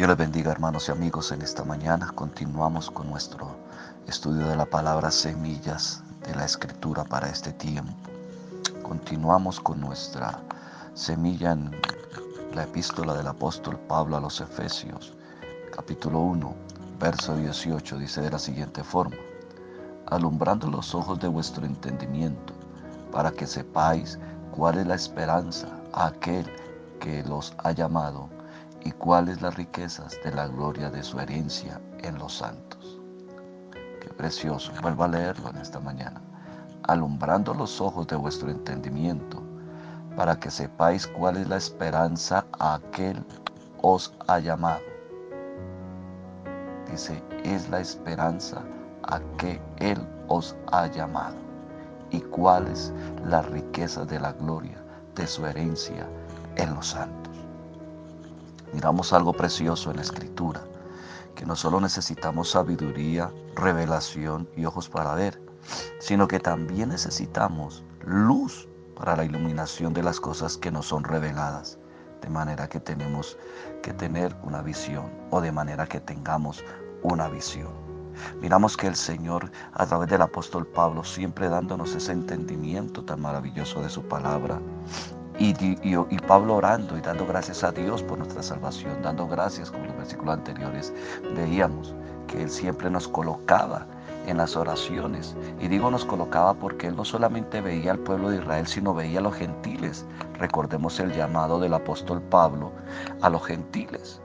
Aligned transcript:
Dios 0.00 0.08
les 0.08 0.16
bendiga 0.16 0.50
hermanos 0.50 0.88
y 0.88 0.92
amigos 0.92 1.30
en 1.30 1.42
esta 1.42 1.62
mañana. 1.62 2.10
Continuamos 2.14 2.90
con 2.90 3.10
nuestro 3.10 3.54
estudio 4.06 4.46
de 4.46 4.56
la 4.56 4.64
palabra 4.64 5.10
semillas 5.10 6.02
de 6.26 6.34
la 6.34 6.46
escritura 6.46 7.04
para 7.04 7.28
este 7.28 7.52
tiempo. 7.52 7.92
Continuamos 8.82 9.60
con 9.60 9.78
nuestra 9.78 10.40
semilla 10.94 11.52
en 11.52 11.78
la 12.54 12.62
epístola 12.62 13.12
del 13.12 13.26
apóstol 13.26 13.78
Pablo 13.78 14.16
a 14.16 14.20
los 14.20 14.40
Efesios, 14.40 15.12
capítulo 15.70 16.20
1, 16.20 16.54
verso 16.98 17.36
18, 17.36 17.98
dice 17.98 18.22
de 18.22 18.30
la 18.30 18.38
siguiente 18.38 18.82
forma, 18.82 19.18
alumbrando 20.06 20.70
los 20.70 20.94
ojos 20.94 21.20
de 21.20 21.28
vuestro 21.28 21.66
entendimiento, 21.66 22.54
para 23.12 23.30
que 23.32 23.46
sepáis 23.46 24.18
cuál 24.50 24.78
es 24.78 24.86
la 24.86 24.94
esperanza 24.94 25.68
a 25.92 26.06
aquel 26.06 26.46
que 27.00 27.22
los 27.24 27.52
ha 27.58 27.72
llamado 27.72 28.39
y 28.82 28.92
cuáles 28.92 29.42
las 29.42 29.54
riquezas 29.56 30.16
de 30.24 30.32
la 30.32 30.46
gloria 30.46 30.90
de 30.90 31.02
su 31.02 31.18
herencia 31.18 31.80
en 31.98 32.18
los 32.18 32.38
santos. 32.38 33.00
Qué 34.00 34.08
precioso. 34.08 34.72
Vuelvo 34.82 35.04
a 35.04 35.08
leerlo 35.08 35.50
en 35.50 35.56
esta 35.58 35.80
mañana. 35.80 36.20
Alumbrando 36.84 37.54
los 37.54 37.80
ojos 37.80 38.06
de 38.06 38.16
vuestro 38.16 38.50
entendimiento, 38.50 39.42
para 40.16 40.38
que 40.38 40.50
sepáis 40.50 41.06
cuál 41.06 41.36
es 41.36 41.48
la 41.48 41.56
esperanza 41.56 42.44
a 42.58 42.74
aquel 42.74 43.24
os 43.82 44.12
ha 44.26 44.38
llamado. 44.38 44.80
Dice, 46.90 47.22
es 47.44 47.68
la 47.68 47.80
esperanza 47.80 48.62
a 49.04 49.20
que 49.38 49.60
Él 49.78 49.98
os 50.28 50.56
ha 50.72 50.86
llamado 50.86 51.36
y 52.10 52.20
cuáles 52.20 52.92
las 53.24 53.46
riquezas 53.46 54.08
de 54.08 54.18
la 54.18 54.32
gloria 54.32 54.76
de 55.14 55.26
su 55.26 55.46
herencia 55.46 56.08
en 56.56 56.74
los 56.74 56.88
santos 56.88 57.29
miramos 58.72 59.12
algo 59.12 59.32
precioso 59.32 59.90
en 59.90 59.96
la 59.96 60.02
escritura, 60.02 60.62
que 61.34 61.46
no 61.46 61.56
solo 61.56 61.80
necesitamos 61.80 62.50
sabiduría, 62.50 63.32
revelación 63.54 64.48
y 64.56 64.64
ojos 64.64 64.88
para 64.88 65.14
ver, 65.14 65.40
sino 65.98 66.28
que 66.28 66.40
también 66.40 66.90
necesitamos 66.90 67.84
luz 68.04 68.68
para 68.96 69.16
la 69.16 69.24
iluminación 69.24 69.94
de 69.94 70.02
las 70.02 70.20
cosas 70.20 70.56
que 70.56 70.70
nos 70.70 70.86
son 70.86 71.04
reveladas. 71.04 71.78
De 72.20 72.28
manera 72.28 72.68
que 72.68 72.80
tenemos 72.80 73.38
que 73.82 73.94
tener 73.94 74.36
una 74.42 74.60
visión 74.60 75.10
o 75.30 75.40
de 75.40 75.52
manera 75.52 75.86
que 75.86 76.00
tengamos 76.00 76.62
una 77.02 77.28
visión. 77.28 77.72
Miramos 78.40 78.76
que 78.76 78.86
el 78.86 78.96
Señor, 78.96 79.50
a 79.72 79.86
través 79.86 80.10
del 80.10 80.20
apóstol 80.20 80.66
Pablo, 80.66 81.02
siempre 81.04 81.48
dándonos 81.48 81.94
ese 81.94 82.12
entendimiento 82.12 83.02
tan 83.04 83.22
maravilloso 83.22 83.80
de 83.80 83.88
su 83.88 84.02
palabra, 84.02 84.60
y, 85.40 86.18
Pablo 86.26 86.56
orando 86.56 86.98
y 86.98 87.00
dando 87.00 87.26
gracias 87.26 87.64
a 87.64 87.72
Dios 87.72 88.02
por 88.02 88.18
nuestra 88.18 88.42
salvación, 88.42 89.00
dando 89.02 89.26
gracias, 89.26 89.70
como 89.70 89.86
los 89.86 89.96
versículos 89.96 90.34
anteriores 90.34 90.92
veíamos, 91.34 91.94
que 92.26 92.42
Él 92.42 92.50
siempre 92.50 92.90
nos 92.90 93.08
colocaba 93.08 93.86
en 94.26 94.36
las 94.36 94.54
oraciones. 94.54 95.34
Y 95.58 95.68
digo 95.68 95.90
nos 95.90 96.04
colocaba 96.04 96.52
porque 96.52 96.88
Él 96.88 96.96
no 96.96 97.06
solamente 97.06 97.62
veía 97.62 97.92
al 97.92 97.98
pueblo 98.00 98.28
de 98.28 98.36
Israel, 98.36 98.66
sino 98.66 98.92
veía 98.92 99.20
a 99.20 99.22
los 99.22 99.34
gentiles. 99.34 100.04
Recordemos 100.38 101.00
el 101.00 101.12
llamado 101.14 101.58
del 101.58 101.72
apóstol 101.72 102.20
Pablo 102.20 102.70
a 103.22 103.30
los 103.30 103.42
gentiles. 103.46 104.20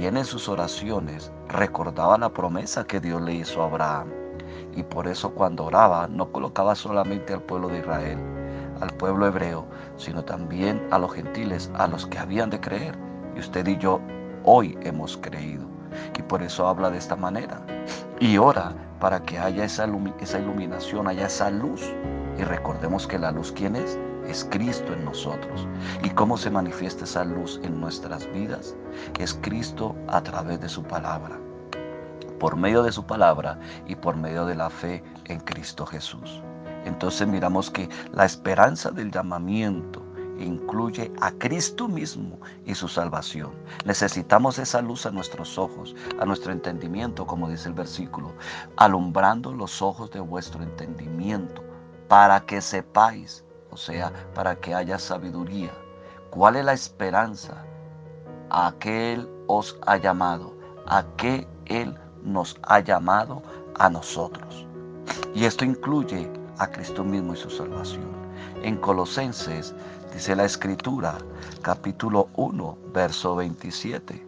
Y 0.00 0.06
en 0.06 0.24
sus 0.24 0.48
oraciones 0.48 1.30
recordaba 1.48 2.18
la 2.18 2.30
promesa 2.30 2.84
que 2.84 2.98
Dios 2.98 3.22
le 3.22 3.34
hizo 3.34 3.62
a 3.62 3.66
Abraham. 3.66 4.08
Y 4.74 4.82
por 4.82 5.06
eso 5.06 5.30
cuando 5.30 5.66
oraba 5.66 6.08
no 6.08 6.32
colocaba 6.32 6.74
solamente 6.74 7.32
al 7.32 7.42
pueblo 7.42 7.68
de 7.68 7.78
Israel, 7.78 8.18
al 8.80 8.90
pueblo 8.90 9.26
hebreo, 9.26 9.66
sino 9.96 10.24
también 10.24 10.86
a 10.90 10.98
los 10.98 11.12
gentiles, 11.12 11.70
a 11.74 11.86
los 11.86 12.06
que 12.06 12.18
habían 12.18 12.50
de 12.50 12.60
creer. 12.60 12.96
Y 13.34 13.40
usted 13.40 13.66
y 13.66 13.76
yo 13.78 14.00
hoy 14.44 14.78
hemos 14.82 15.16
creído. 15.16 15.66
Y 16.18 16.22
por 16.22 16.42
eso 16.42 16.66
habla 16.66 16.90
de 16.90 16.98
esta 16.98 17.16
manera. 17.16 17.60
Y 18.20 18.38
ora 18.38 18.72
para 19.00 19.20
que 19.22 19.38
haya 19.38 19.64
esa, 19.64 19.86
iluminación, 19.86 21.08
haya 21.08 21.26
esa 21.26 21.50
luz. 21.50 21.82
Y 22.38 22.44
recordemos 22.44 23.06
que 23.06 23.18
la 23.18 23.30
luz, 23.30 23.52
¿quién 23.52 23.76
es? 23.76 23.98
Es 24.26 24.46
Cristo 24.50 24.92
en 24.92 25.04
nosotros. 25.04 25.66
¿Y 26.02 26.10
cómo 26.10 26.36
se 26.36 26.50
manifiesta 26.50 27.04
esa 27.04 27.24
luz 27.24 27.60
en 27.62 27.80
nuestras 27.80 28.30
vidas? 28.32 28.74
Es 29.18 29.34
Cristo 29.34 29.94
a 30.08 30.22
través 30.22 30.60
de 30.60 30.68
su 30.68 30.82
palabra. 30.82 31.38
Por 32.40 32.56
medio 32.56 32.82
de 32.82 32.92
su 32.92 33.06
palabra 33.06 33.58
y 33.86 33.94
por 33.94 34.16
medio 34.16 34.44
de 34.44 34.54
la 34.54 34.68
fe 34.68 35.02
en 35.26 35.40
Cristo 35.40 35.86
Jesús. 35.86 36.42
Entonces 36.86 37.26
miramos 37.26 37.70
que 37.70 37.88
la 38.12 38.24
esperanza 38.24 38.90
del 38.90 39.10
llamamiento 39.10 40.02
incluye 40.38 41.12
a 41.20 41.32
Cristo 41.32 41.88
mismo 41.88 42.38
y 42.64 42.74
su 42.74 42.88
salvación. 42.88 43.52
Necesitamos 43.84 44.58
esa 44.58 44.80
luz 44.82 45.04
a 45.04 45.10
nuestros 45.10 45.58
ojos, 45.58 45.96
a 46.20 46.24
nuestro 46.24 46.52
entendimiento, 46.52 47.26
como 47.26 47.48
dice 47.48 47.68
el 47.68 47.74
versículo, 47.74 48.32
alumbrando 48.76 49.52
los 49.52 49.82
ojos 49.82 50.10
de 50.12 50.20
vuestro 50.20 50.62
entendimiento, 50.62 51.62
para 52.08 52.40
que 52.40 52.60
sepáis, 52.60 53.44
o 53.70 53.76
sea, 53.76 54.12
para 54.32 54.54
que 54.56 54.74
haya 54.74 54.98
sabiduría, 54.98 55.72
cuál 56.30 56.54
es 56.54 56.64
la 56.64 56.72
esperanza 56.72 57.64
a 58.50 58.72
que 58.78 59.14
Él 59.14 59.28
os 59.48 59.76
ha 59.86 59.96
llamado, 59.96 60.54
a 60.86 61.04
que 61.16 61.48
Él 61.64 61.98
nos 62.22 62.56
ha 62.62 62.78
llamado 62.78 63.42
a 63.78 63.90
nosotros. 63.90 64.66
Y 65.34 65.44
esto 65.44 65.64
incluye 65.64 66.30
a 66.58 66.66
Cristo 66.68 67.04
mismo 67.04 67.34
y 67.34 67.36
su 67.36 67.50
salvación. 67.50 68.06
En 68.62 68.76
Colosenses 68.76 69.74
dice 70.12 70.36
la 70.36 70.44
escritura, 70.44 71.18
capítulo 71.62 72.28
1, 72.36 72.78
verso 72.92 73.36
27, 73.36 74.26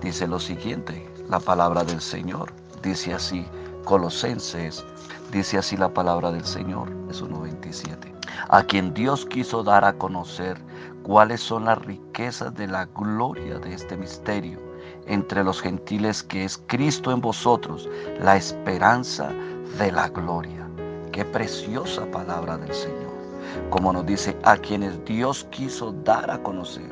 dice 0.00 0.26
lo 0.26 0.38
siguiente, 0.38 1.08
la 1.28 1.40
palabra 1.40 1.84
del 1.84 2.00
Señor, 2.00 2.52
dice 2.82 3.14
así, 3.14 3.46
Colosenses, 3.84 4.84
dice 5.30 5.58
así 5.58 5.76
la 5.76 5.92
palabra 5.92 6.30
del 6.30 6.44
Señor, 6.44 6.90
es 7.10 7.22
1.27, 7.22 8.12
a 8.48 8.62
quien 8.62 8.94
Dios 8.94 9.26
quiso 9.26 9.62
dar 9.62 9.84
a 9.84 9.94
conocer 9.94 10.58
cuáles 11.02 11.40
son 11.40 11.64
las 11.64 11.78
riquezas 11.84 12.54
de 12.54 12.68
la 12.68 12.86
gloria 12.86 13.58
de 13.58 13.74
este 13.74 13.96
misterio 13.96 14.60
entre 15.06 15.42
los 15.42 15.60
gentiles 15.60 16.22
que 16.22 16.44
es 16.44 16.62
Cristo 16.66 17.12
en 17.12 17.20
vosotros, 17.20 17.88
la 18.20 18.36
esperanza 18.36 19.30
de 19.78 19.90
la 19.90 20.08
gloria. 20.08 20.61
Qué 21.12 21.26
preciosa 21.26 22.10
palabra 22.10 22.56
del 22.56 22.74
Señor. 22.74 23.11
Como 23.70 23.92
nos 23.92 24.06
dice, 24.06 24.36
a 24.44 24.56
quienes 24.56 25.04
Dios 25.04 25.46
quiso 25.50 25.92
dar 26.04 26.30
a 26.30 26.42
conocer. 26.42 26.88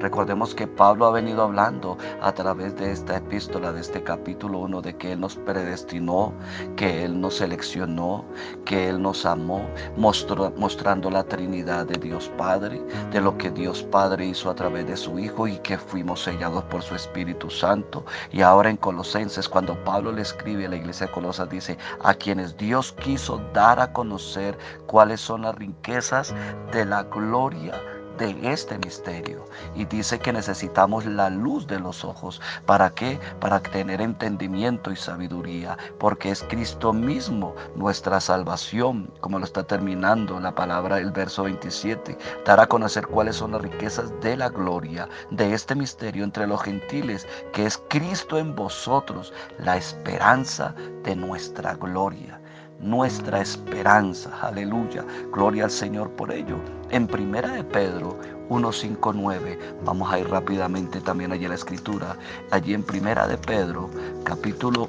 Recordemos 0.00 0.54
que 0.54 0.66
Pablo 0.66 1.06
ha 1.06 1.12
venido 1.12 1.42
hablando 1.42 1.96
a 2.20 2.32
través 2.32 2.76
de 2.76 2.92
esta 2.92 3.16
epístola, 3.16 3.72
de 3.72 3.80
este 3.80 4.02
capítulo 4.02 4.58
1, 4.60 4.82
de 4.82 4.96
que 4.96 5.12
Él 5.12 5.20
nos 5.20 5.36
predestinó, 5.36 6.32
que 6.76 7.04
Él 7.04 7.20
nos 7.20 7.36
seleccionó, 7.36 8.24
que 8.64 8.88
Él 8.88 9.00
nos 9.00 9.24
amó, 9.24 9.68
mostrando 9.96 11.10
la 11.10 11.24
Trinidad 11.24 11.86
de 11.86 11.98
Dios 11.98 12.30
Padre, 12.36 12.82
de 13.10 13.20
lo 13.20 13.36
que 13.38 13.50
Dios 13.50 13.82
Padre 13.84 14.26
hizo 14.26 14.50
a 14.50 14.54
través 14.54 14.86
de 14.86 14.96
su 14.96 15.18
Hijo 15.18 15.46
y 15.46 15.58
que 15.58 15.78
fuimos 15.78 16.22
sellados 16.22 16.64
por 16.64 16.82
su 16.82 16.94
Espíritu 16.94 17.50
Santo. 17.50 18.04
Y 18.32 18.42
ahora 18.42 18.70
en 18.70 18.76
Colosenses, 18.76 19.48
cuando 19.48 19.82
Pablo 19.84 20.12
le 20.12 20.22
escribe 20.22 20.66
a 20.66 20.70
la 20.70 20.76
iglesia 20.76 21.06
de 21.06 21.12
Colosas, 21.12 21.48
dice, 21.48 21.78
a 22.02 22.14
quienes 22.14 22.56
Dios 22.56 22.92
quiso 22.92 23.40
dar 23.52 23.80
a 23.80 23.92
conocer 23.92 24.58
cuáles 24.86 25.20
son 25.20 25.42
las 25.42 25.54
riquezas 25.54 25.87
de 25.88 26.84
la 26.84 27.02
gloria 27.04 27.72
de 28.18 28.36
este 28.52 28.76
misterio. 28.78 29.46
Y 29.74 29.86
dice 29.86 30.18
que 30.18 30.34
necesitamos 30.34 31.06
la 31.06 31.30
luz 31.30 31.66
de 31.66 31.80
los 31.80 32.04
ojos. 32.04 32.42
¿Para 32.66 32.90
qué? 32.90 33.18
Para 33.40 33.60
tener 33.60 34.02
entendimiento 34.02 34.90
y 34.90 34.96
sabiduría. 34.96 35.78
Porque 35.98 36.30
es 36.30 36.42
Cristo 36.42 36.92
mismo 36.92 37.54
nuestra 37.74 38.20
salvación, 38.20 39.10
como 39.20 39.38
lo 39.38 39.46
está 39.46 39.62
terminando 39.62 40.38
la 40.38 40.54
palabra, 40.54 40.98
el 40.98 41.10
verso 41.10 41.44
27. 41.44 42.18
Dar 42.44 42.60
a 42.60 42.66
conocer 42.66 43.06
cuáles 43.06 43.36
son 43.36 43.52
las 43.52 43.62
riquezas 43.62 44.12
de 44.20 44.36
la 44.36 44.50
gloria 44.50 45.08
de 45.30 45.54
este 45.54 45.74
misterio 45.74 46.22
entre 46.22 46.46
los 46.46 46.62
gentiles, 46.62 47.26
que 47.54 47.64
es 47.64 47.82
Cristo 47.88 48.36
en 48.36 48.54
vosotros, 48.54 49.32
la 49.58 49.78
esperanza 49.78 50.74
de 51.02 51.16
nuestra 51.16 51.76
gloria 51.76 52.38
nuestra 52.80 53.40
esperanza. 53.40 54.30
Aleluya. 54.40 55.04
Gloria 55.32 55.64
al 55.64 55.70
Señor 55.70 56.10
por 56.10 56.30
ello. 56.30 56.56
En 56.90 57.06
primera 57.06 57.48
de 57.48 57.64
Pedro 57.64 58.18
1.5.9, 58.48 59.58
vamos 59.84 60.12
a 60.12 60.18
ir 60.18 60.28
rápidamente 60.28 61.00
también 61.00 61.32
allí 61.32 61.46
a 61.46 61.50
la 61.50 61.54
escritura. 61.54 62.16
Allí 62.50 62.74
en 62.74 62.82
primera 62.82 63.26
de 63.26 63.36
Pedro, 63.36 63.90
capítulo 64.24 64.88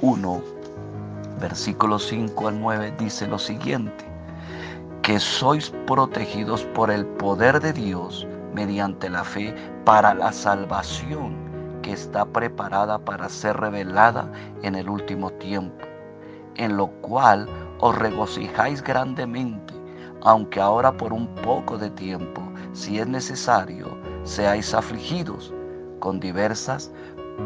1, 0.00 0.42
versículo 1.40 1.98
5 1.98 2.48
al 2.48 2.60
9, 2.60 2.94
dice 2.98 3.26
lo 3.26 3.38
siguiente. 3.38 4.04
Que 5.02 5.18
sois 5.18 5.70
protegidos 5.86 6.64
por 6.74 6.90
el 6.90 7.04
poder 7.04 7.60
de 7.60 7.72
Dios 7.72 8.26
mediante 8.54 9.08
la 9.08 9.24
fe 9.24 9.54
para 9.84 10.14
la 10.14 10.32
salvación 10.32 11.34
que 11.82 11.92
está 11.92 12.26
preparada 12.26 12.98
para 12.98 13.28
ser 13.28 13.56
revelada 13.56 14.30
en 14.62 14.74
el 14.74 14.88
último 14.88 15.30
tiempo 15.30 15.90
en 16.60 16.76
lo 16.76 16.88
cual 17.00 17.48
os 17.80 17.96
regocijáis 17.96 18.82
grandemente, 18.82 19.72
aunque 20.20 20.60
ahora 20.60 20.92
por 20.94 21.10
un 21.10 21.26
poco 21.36 21.78
de 21.78 21.88
tiempo, 21.88 22.42
si 22.74 22.98
es 22.98 23.06
necesario, 23.06 23.96
seáis 24.24 24.74
afligidos 24.74 25.54
con 26.00 26.20
diversas 26.20 26.92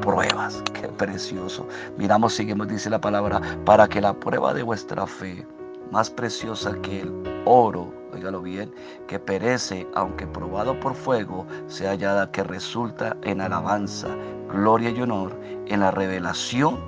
pruebas. 0.00 0.61
Qué 0.75 0.88
precioso. 0.88 1.64
Miramos, 1.96 2.34
seguimos, 2.34 2.66
dice 2.66 2.90
la 2.90 3.00
palabra, 3.00 3.40
para 3.64 3.87
que 3.87 4.00
la 4.00 4.19
prueba 4.19 4.52
de 4.52 4.64
vuestra 4.64 5.06
fe, 5.06 5.46
más 5.93 6.10
preciosa 6.10 6.75
que 6.82 7.02
el 7.02 7.43
oro, 7.44 7.94
oígalo 8.12 8.43
bien, 8.43 8.75
que 9.06 9.20
perece, 9.20 9.87
aunque 9.94 10.26
probado 10.26 10.78
por 10.81 10.93
fuego, 10.93 11.46
sea 11.69 11.90
hallada 11.90 12.32
que 12.32 12.43
resulta 12.43 13.17
en 13.22 13.40
alabanza, 13.40 14.08
gloria 14.52 14.90
y 14.90 15.00
honor 15.00 15.38
en 15.67 15.78
la 15.78 15.93
revelación 15.93 16.81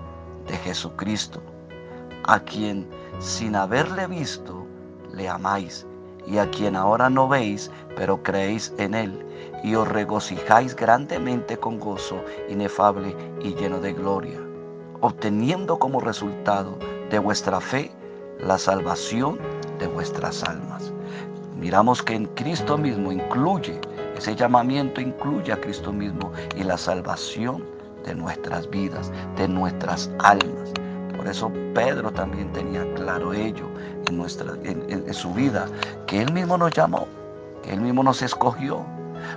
de 0.49 0.56
Jesucristo, 0.56 1.40
a 2.26 2.40
quien 2.40 2.87
sin 3.19 3.56
haberle 3.56 4.06
visto 4.06 4.67
le 5.12 5.28
amáis, 5.28 5.87
y 6.26 6.38
a 6.38 6.50
quien 6.50 6.75
ahora 6.76 7.08
no 7.08 7.28
veis, 7.28 7.70
pero 7.96 8.23
creéis 8.23 8.73
en 8.78 8.94
él, 8.94 9.25
y 9.62 9.75
os 9.75 9.88
regocijáis 9.88 10.75
grandemente 10.75 11.56
con 11.56 11.78
gozo 11.78 12.20
inefable 12.49 13.14
y 13.40 13.55
lleno 13.55 13.81
de 13.81 13.93
gloria, 13.93 14.40
obteniendo 15.00 15.78
como 15.78 16.00
resultado 16.00 16.78
de 17.11 17.19
vuestra 17.19 17.61
fe 17.61 17.90
la 18.40 18.58
salvación 18.58 19.38
de 19.79 19.87
vuestras 19.87 20.43
almas. 20.43 20.93
Miramos 21.58 22.02
que 22.02 22.14
en 22.14 22.26
Cristo 22.26 22.76
mismo 22.76 23.12
incluye, 23.12 23.81
ese 24.17 24.34
llamamiento 24.34 25.00
incluye 25.00 25.52
a 25.52 25.61
Cristo 25.61 25.93
mismo 25.93 26.32
y 26.56 26.64
la 26.64 26.76
salvación 26.76 27.64
de 28.05 28.14
nuestras 28.14 28.69
vidas, 28.69 29.11
de 29.37 29.49
nuestras 29.49 30.11
almas. 30.19 30.72
Por 31.26 31.32
eso 31.32 31.52
Pedro 31.75 32.12
también 32.12 32.52
tenía 32.52 32.84
claro 32.94 33.32
ello 33.32 33.67
en, 34.08 34.17
nuestra, 34.17 34.52
en, 34.62 35.12
su 35.12 35.34
vida, 35.34 35.67
que 36.06 36.23
Él 36.23 36.32
mismo 36.32 36.56
nos 36.56 36.70
llamó, 36.70 37.08
que 37.64 37.73
Él 37.73 37.81
mismo 37.81 38.05
nos 38.05 38.23
escogió. 38.23 38.87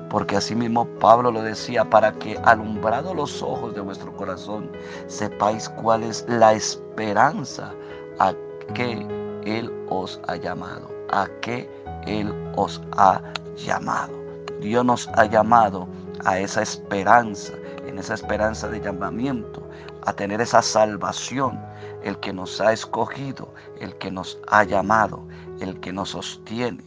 Porque 0.07 0.37
así 0.37 0.53
mismo 0.53 0.85
Pablo 0.99 1.31
lo 1.31 1.41
decía, 1.41 1.89
para 1.89 2.11
que 2.11 2.37
alumbrado 2.43 3.15
los 3.15 3.41
ojos 3.41 3.73
de 3.73 3.81
vuestro 3.81 4.15
corazón, 4.15 4.69
sepáis 5.07 5.67
cuál 5.67 6.03
es 6.03 6.23
la 6.29 6.53
esperanza 6.53 7.73
a 8.19 8.35
que 8.75 9.07
Él 9.45 9.73
os 9.89 10.21
ha 10.27 10.35
llamado, 10.35 10.91
a 11.09 11.27
que 11.41 11.67
Él 12.05 12.31
os 12.55 12.79
ha 12.97 13.19
llamado. 13.55 14.13
Dios 14.61 14.85
nos 14.85 15.07
ha 15.15 15.25
llamado 15.25 15.87
a 16.23 16.37
esa 16.37 16.61
esperanza, 16.61 17.53
en 17.89 17.99
esa 17.99 18.13
esperanza 18.13 18.67
de 18.69 18.79
llamamiento, 18.79 19.67
a 20.05 20.13
tener 20.13 20.39
esa 20.41 20.61
salvación, 20.61 21.59
el 22.03 22.17
que 22.19 22.31
nos 22.31 22.61
ha 22.61 22.71
escogido, 22.71 23.53
el 23.79 23.95
que 23.97 24.11
nos 24.11 24.39
ha 24.47 24.63
llamado, 24.63 25.27
el 25.59 25.79
que 25.79 25.91
nos 25.91 26.09
sostiene. 26.09 26.83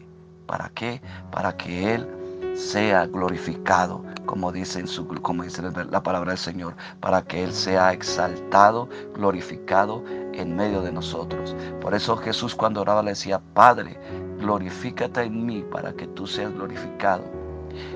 ¿Para 0.46 0.70
qué? 0.70 1.02
Para 1.30 1.56
que 1.56 1.94
Él 1.94 2.08
sea 2.56 3.06
glorificado, 3.06 4.04
como 4.26 4.52
dice, 4.52 4.80
en 4.80 4.86
su, 4.86 5.06
como 5.06 5.42
dice 5.42 5.62
la 5.62 6.02
palabra 6.02 6.30
del 6.30 6.38
Señor, 6.38 6.74
para 7.00 7.22
que 7.22 7.44
Él 7.44 7.52
sea 7.52 7.92
exaltado, 7.92 8.88
glorificado 9.14 10.02
en 10.32 10.56
medio 10.56 10.82
de 10.82 10.92
nosotros. 10.92 11.56
Por 11.80 11.94
eso 11.94 12.16
Jesús 12.16 12.54
cuando 12.54 12.80
oraba 12.80 13.02
le 13.02 13.10
decía, 13.10 13.40
Padre, 13.54 13.98
glorifícate 14.38 15.22
en 15.22 15.46
mí 15.46 15.64
para 15.70 15.92
que 15.92 16.06
tú 16.08 16.26
seas 16.26 16.52
glorificado 16.52 17.41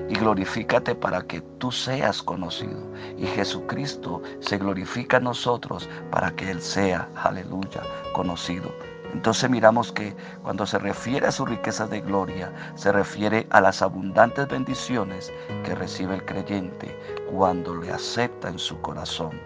y 0.09 0.13
glorifícate 0.15 0.95
para 0.95 1.21
que 1.23 1.41
tú 1.59 1.71
seas 1.71 2.21
conocido. 2.21 2.79
Y 3.17 3.25
Jesucristo 3.25 4.21
se 4.39 4.57
glorifica 4.57 5.17
en 5.17 5.25
nosotros 5.25 5.89
para 6.11 6.31
que 6.31 6.51
Él 6.51 6.61
sea, 6.61 7.09
aleluya, 7.15 7.81
conocido. 8.13 8.71
Entonces 9.13 9.49
miramos 9.49 9.91
que 9.91 10.15
cuando 10.43 10.65
se 10.65 10.79
refiere 10.79 11.27
a 11.27 11.31
su 11.31 11.45
riqueza 11.45 11.87
de 11.87 12.01
gloria, 12.01 12.51
se 12.75 12.91
refiere 12.91 13.47
a 13.51 13.61
las 13.61 13.81
abundantes 13.81 14.47
bendiciones 14.47 15.31
que 15.63 15.75
recibe 15.75 16.15
el 16.15 16.25
creyente 16.25 16.97
cuando 17.31 17.75
le 17.75 17.91
acepta 17.91 18.49
en 18.49 18.59
su 18.59 18.79
corazón. 18.81 19.39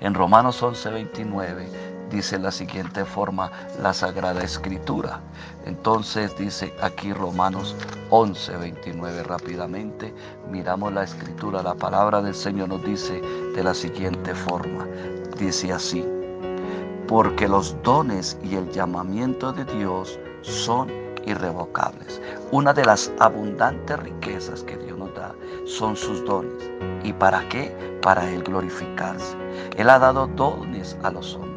En 0.00 0.14
Romanos 0.14 0.62
11:29 0.62 1.97
dice 2.10 2.38
la 2.38 2.50
siguiente 2.50 3.04
forma 3.04 3.50
la 3.82 3.92
Sagrada 3.92 4.42
Escritura. 4.42 5.20
Entonces 5.64 6.36
dice 6.38 6.74
aquí 6.80 7.12
Romanos 7.12 7.76
11:29 8.10 9.24
rápidamente, 9.24 10.14
miramos 10.50 10.92
la 10.92 11.04
Escritura, 11.04 11.62
la 11.62 11.74
palabra 11.74 12.22
del 12.22 12.34
Señor 12.34 12.68
nos 12.70 12.84
dice 12.84 13.20
de 13.54 13.62
la 13.62 13.74
siguiente 13.74 14.34
forma. 14.34 14.86
Dice 15.38 15.72
así, 15.72 16.04
porque 17.06 17.48
los 17.48 17.76
dones 17.82 18.38
y 18.42 18.56
el 18.56 18.70
llamamiento 18.70 19.52
de 19.52 19.64
Dios 19.64 20.18
son 20.42 20.90
irrevocables. 21.26 22.20
Una 22.50 22.72
de 22.72 22.84
las 22.84 23.12
abundantes 23.18 23.98
riquezas 24.00 24.62
que 24.62 24.76
Dios 24.76 24.98
nos 24.98 25.14
da 25.14 25.34
son 25.64 25.96
sus 25.96 26.24
dones. 26.24 26.70
¿Y 27.04 27.12
para 27.12 27.46
qué? 27.48 27.74
Para 28.02 28.28
Él 28.30 28.42
glorificarse. 28.42 29.36
Él 29.76 29.90
ha 29.90 29.98
dado 29.98 30.26
dones 30.26 30.96
a 31.02 31.10
los 31.10 31.34
hombres, 31.34 31.47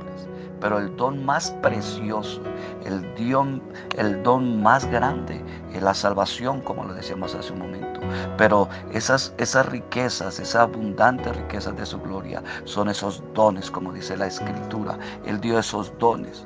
pero 0.61 0.77
el 0.77 0.95
don 0.95 1.25
más 1.25 1.51
precioso, 1.63 2.39
el 2.85 3.01
don, 3.15 3.61
el 3.97 4.21
don 4.23 4.61
más 4.61 4.85
grande 4.85 5.43
es 5.73 5.81
la 5.81 5.93
salvación, 5.93 6.61
como 6.61 6.85
lo 6.85 6.93
decíamos 6.93 7.35
hace 7.35 7.51
un 7.51 7.59
momento. 7.59 7.99
Pero 8.37 8.69
esas, 8.93 9.33
esas 9.37 9.65
riquezas, 9.65 10.39
esas 10.39 10.61
abundantes 10.61 11.35
riquezas 11.35 11.75
de 11.75 11.85
su 11.85 11.99
gloria, 11.99 12.43
son 12.65 12.89
esos 12.89 13.23
dones, 13.33 13.69
como 13.69 13.91
dice 13.91 14.15
la 14.15 14.27
Escritura. 14.27 14.97
Él 15.25 15.41
dio 15.41 15.59
esos 15.59 15.91
dones. 15.97 16.45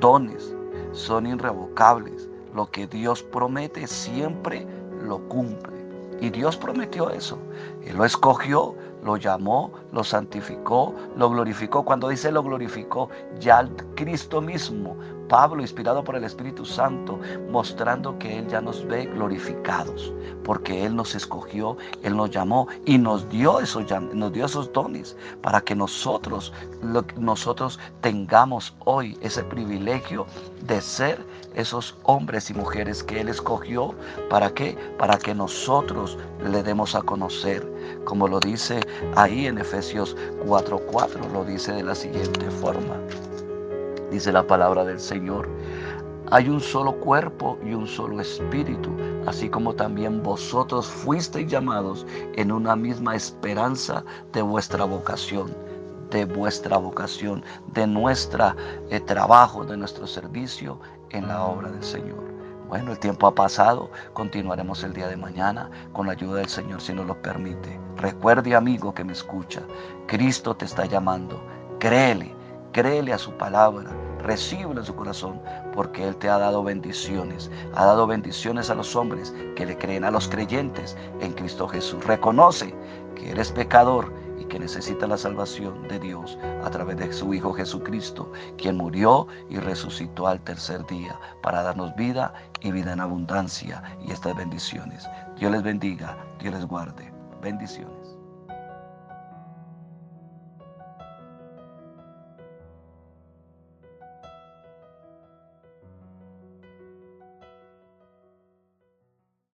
Dones 0.00 0.54
son 0.92 1.26
irrevocables. 1.26 2.28
Lo 2.54 2.70
que 2.70 2.86
Dios 2.86 3.22
promete 3.22 3.86
siempre 3.86 4.66
lo 5.02 5.18
cumple. 5.28 5.72
Y 6.20 6.30
Dios 6.30 6.56
prometió 6.56 7.10
eso. 7.10 7.38
Él 7.84 7.96
lo 7.96 8.04
escogió, 8.04 8.74
lo 9.02 9.16
llamó, 9.16 9.72
lo 9.94 10.04
santificó, 10.04 10.94
lo 11.16 11.30
glorificó. 11.30 11.84
Cuando 11.84 12.08
dice 12.08 12.30
lo 12.30 12.42
glorificó, 12.42 13.08
ya 13.38 13.68
Cristo 13.94 14.40
mismo, 14.40 14.96
Pablo, 15.28 15.62
inspirado 15.62 16.04
por 16.04 16.16
el 16.16 16.24
Espíritu 16.24 16.64
Santo, 16.66 17.18
mostrando 17.50 18.18
que 18.18 18.38
Él 18.38 18.48
ya 18.48 18.60
nos 18.60 18.86
ve 18.86 19.06
glorificados, 19.06 20.12
porque 20.44 20.84
Él 20.84 20.94
nos 20.94 21.14
escogió, 21.14 21.76
Él 22.02 22.16
nos 22.16 22.30
llamó 22.30 22.68
y 22.84 22.98
nos 22.98 23.28
dio 23.30 23.60
esos, 23.60 23.86
nos 24.12 24.32
dio 24.32 24.46
esos 24.46 24.72
dones 24.72 25.16
para 25.40 25.60
que 25.60 25.74
nosotros, 25.74 26.52
nosotros 27.16 27.80
tengamos 28.02 28.74
hoy 28.84 29.16
ese 29.22 29.42
privilegio 29.44 30.26
de 30.66 30.80
ser 30.80 31.24
esos 31.54 31.96
hombres 32.02 32.50
y 32.50 32.54
mujeres 32.54 33.02
que 33.02 33.20
Él 33.20 33.28
escogió. 33.28 33.94
¿Para 34.28 34.52
qué? 34.52 34.76
Para 34.98 35.16
que 35.16 35.34
nosotros 35.34 36.18
le 36.44 36.62
demos 36.62 36.94
a 36.94 37.02
conocer, 37.02 37.66
como 38.04 38.28
lo 38.28 38.40
dice 38.40 38.80
ahí 39.16 39.46
en 39.46 39.56
Efesios 39.84 40.16
4:4, 40.46 41.30
lo 41.34 41.44
dice 41.44 41.70
de 41.72 41.82
la 41.82 41.94
siguiente 41.94 42.50
forma. 42.50 42.96
Dice 44.10 44.32
la 44.32 44.46
palabra 44.46 44.82
del 44.82 44.98
Señor. 44.98 45.46
Hay 46.30 46.48
un 46.48 46.58
solo 46.58 46.98
cuerpo 47.00 47.58
y 47.62 47.74
un 47.74 47.86
solo 47.86 48.18
espíritu, 48.18 48.88
así 49.26 49.50
como 49.50 49.74
también 49.74 50.22
vosotros 50.22 50.86
fuisteis 50.86 51.50
llamados 51.50 52.06
en 52.34 52.50
una 52.50 52.74
misma 52.74 53.14
esperanza 53.14 54.02
de 54.32 54.40
vuestra 54.40 54.86
vocación 54.86 55.54
de 56.10 56.24
vuestra 56.26 56.76
vocación, 56.76 57.42
de 57.72 57.86
nuestro 57.88 58.54
eh, 58.90 59.00
trabajo, 59.00 59.64
de 59.64 59.76
nuestro 59.76 60.06
servicio 60.06 60.78
en 61.10 61.26
la 61.26 61.44
obra 61.44 61.70
del 61.72 61.82
Señor. 61.82 62.33
Bueno, 62.68 62.92
el 62.92 62.98
tiempo 62.98 63.26
ha 63.26 63.34
pasado, 63.34 63.90
continuaremos 64.14 64.82
el 64.82 64.94
día 64.94 65.08
de 65.08 65.16
mañana 65.16 65.70
con 65.92 66.06
la 66.06 66.12
ayuda 66.12 66.38
del 66.38 66.48
Señor 66.48 66.80
si 66.80 66.94
nos 66.94 67.06
lo 67.06 67.20
permite. 67.20 67.78
Recuerde, 67.96 68.54
amigo 68.54 68.94
que 68.94 69.04
me 69.04 69.12
escucha, 69.12 69.62
Cristo 70.06 70.56
te 70.56 70.64
está 70.64 70.86
llamando. 70.86 71.42
Créele, 71.78 72.34
créele 72.72 73.12
a 73.12 73.18
su 73.18 73.32
palabra, 73.32 73.90
recíbelo 74.20 74.80
en 74.80 74.86
su 74.86 74.94
corazón, 74.96 75.40
porque 75.74 76.08
Él 76.08 76.16
te 76.16 76.30
ha 76.30 76.38
dado 76.38 76.64
bendiciones. 76.64 77.50
Ha 77.74 77.84
dado 77.84 78.06
bendiciones 78.06 78.70
a 78.70 78.74
los 78.74 78.96
hombres 78.96 79.34
que 79.56 79.66
le 79.66 79.76
creen, 79.76 80.02
a 80.02 80.10
los 80.10 80.26
creyentes 80.26 80.96
en 81.20 81.32
Cristo 81.32 81.68
Jesús. 81.68 82.02
Reconoce 82.06 82.74
que 83.14 83.30
eres 83.30 83.52
pecador 83.52 84.10
y 84.38 84.44
que 84.44 84.58
necesita 84.58 85.06
la 85.06 85.16
salvación 85.16 85.86
de 85.88 85.98
Dios 85.98 86.38
a 86.62 86.70
través 86.70 86.96
de 86.96 87.12
su 87.12 87.32
Hijo 87.34 87.52
Jesucristo, 87.52 88.30
quien 88.58 88.76
murió 88.76 89.26
y 89.48 89.58
resucitó 89.58 90.26
al 90.26 90.40
tercer 90.40 90.84
día 90.86 91.18
para 91.42 91.62
darnos 91.62 91.94
vida 91.96 92.34
y 92.60 92.72
vida 92.72 92.92
en 92.92 93.00
abundancia 93.00 93.82
y 94.06 94.12
estas 94.12 94.36
bendiciones. 94.36 95.08
Dios 95.38 95.52
les 95.52 95.62
bendiga, 95.62 96.16
Dios 96.40 96.54
les 96.54 96.66
guarde. 96.66 97.12
Bendiciones. 97.42 98.03